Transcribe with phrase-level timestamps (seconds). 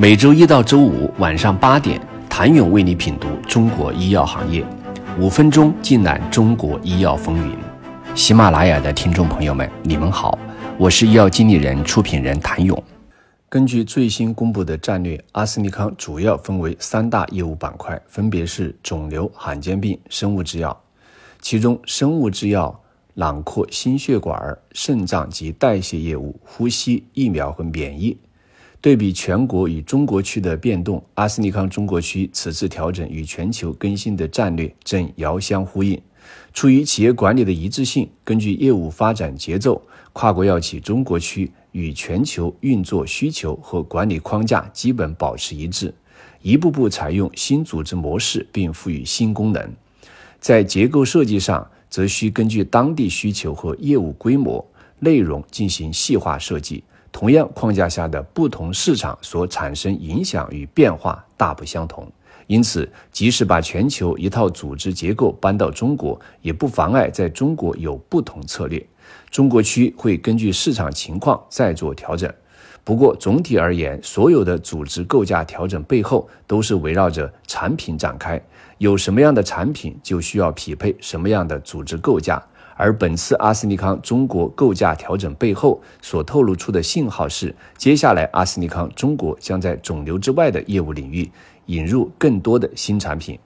[0.00, 2.00] 每周一到周五晚上八点，
[2.30, 4.64] 谭勇为你品读中国医药行业，
[5.18, 7.56] 五分钟尽览中国医药风云。
[8.14, 10.38] 喜马拉雅的听众朋友们，你们好，
[10.78, 12.80] 我是医药经理人、出品人谭勇。
[13.48, 20.80] 根据最新公布的战略，阿斯利康主要分为三大业务板块，分别是肿瘤、罕见病、生物制药。
[21.40, 22.80] 其中，生物制药
[23.14, 28.16] 囊括心血管、肾脏及代谢业务、呼吸、疫苗和免疫。
[28.80, 36.00] 对比全国与中国区的变动，阿斯利康中国区此次调整与全球更新的战略正遥相呼应。
[36.52, 39.82] 出于企业管理的一致性，根据业务发展节奏，
[40.12, 45.92] 跨国药企中国区与全球运作需求和管理框架基本保持一致，
[46.42, 49.72] 一步步采用新组织模式并赋予新功能。
[50.38, 54.64] 在结构设计上，则需根据当地需求和业务规模、
[55.00, 56.84] 内容进行细化设计。
[57.10, 62.10] 同样框架下的不同市场所产生影响与变化大不相同，
[62.46, 68.84] 因此，即使把全球一套组织结构搬到中国，也不妨碍在中国有不同策略。
[69.30, 72.32] 中国区会根据市场情况再做调整。
[72.84, 78.40] 不过，总体而言，所有的组织构架调整背后都是围绕着产品展开。
[78.78, 82.42] 有什么样的产品，就需要匹配什么样的组织构架。
[82.78, 91.28] 而本次阿斯利康中国构架调整背后所透露出的信号是，接下来阿斯利康中国将在肿瘤之外的业务领域
[91.66, 93.36] 引入更多的新产品。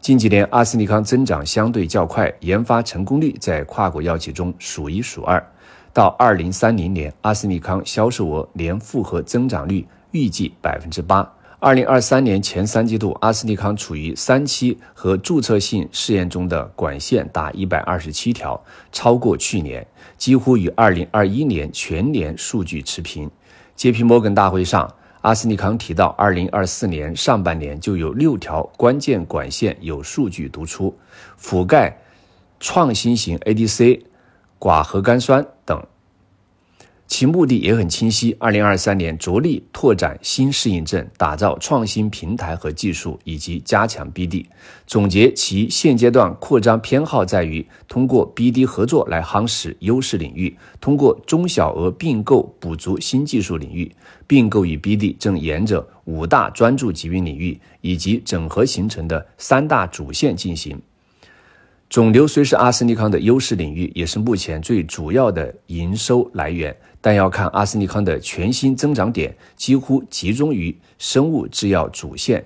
[0.00, 5.44] 近几年，阿斯利康增长相对较快，研发成功率在跨国药企中数一数二。
[5.92, 11.28] 到二零三零年，阿斯利康销售额年复合增长率预计百分之八。
[11.62, 18.58] 二零二三年前三季度，阿斯利康处于三期和注册性试验中的管线达一百二十七条，
[18.90, 23.30] 超过去年，几乎与二零二一年全年数据持平。
[23.76, 24.02] J.P.
[24.02, 30.98] 摩根大会上，阿斯利康提到，二零二四年上半年就有六条关键管线有数据读出，
[31.38, 31.94] 覆盖
[32.58, 34.00] 创新型 ADC、
[34.58, 35.86] 寡核苷酸等。
[37.10, 44.46] 其目的也很清晰：二零二三年着力拓展新适应症，打造创新平台和技术，以及加强 BD。
[44.86, 53.90] 总结其现阶段扩张偏好在于通过 BD 合作来夯实优势领域，通过中小额并购补足新技术领域。
[54.30, 60.80] 并购与 BD 正沿着五大专注疾病领域以及整合形成的三大主线进行。
[61.90, 66.74] 肿瘤虽是阿斯利康的优势领域，也是目前最主要的营收来源。
[67.00, 72.44] 但要看阿斯利康的全新增长点，几乎集中于生物制药主线。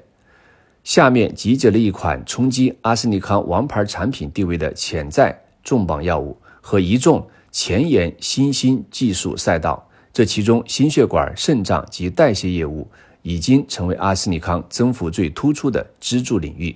[0.83, 9.87] 下面集结了一款冲击阿斯利康王牌产品地位的潜在重磅药物和一众前沿新兴技术赛道。
[10.11, 12.89] 这其中，心血管、肾脏及代谢业务
[13.21, 16.75] 已经成为阿斯利康增幅最突出的支柱领域。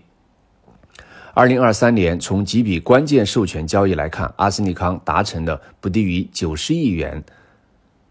[1.39, 7.23] 二零二三年，从几笔关键授权交易来看，阿斯利康达成了不低于九十亿元。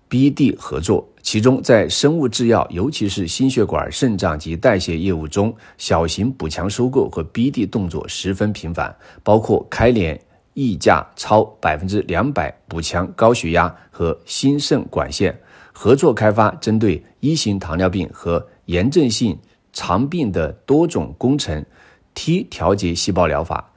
[0.10, 10.18] BD 合作，其中在生物制药，尤其是心血管、肾脏及代谢业务中，小型补强收购和 BD 动作十分频繁，包括开联
[10.54, 15.38] 溢价超百分之两百补强高血压和心肾管线，
[15.74, 19.38] 合作开发针对一型糖尿病和炎症性
[19.74, 21.62] 肠病的多种工程
[22.18, 23.70] T 调节细胞疗法，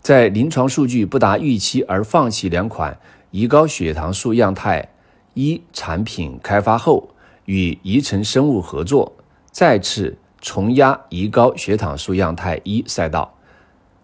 [0.00, 2.98] 在临床数据不达预期而放弃两款
[3.32, 4.88] 胰高血糖素样态。
[5.34, 7.10] 一产品开发后，
[7.44, 9.12] 与宜城生物合作，
[9.50, 13.34] 再次重压胰高血糖素样态一赛道。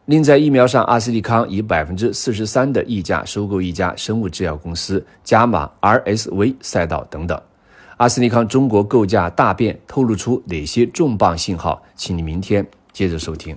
[0.05, 7.41] 另在疫苗上，阿斯利康以百分之四十三的溢价收购一家生物制药公司，加码 RSV 赛道等等。
[7.97, 11.83] 阿斯利康中国构架大变，透露出哪些重磅信号？
[11.97, 13.57] 请你明天接着收听。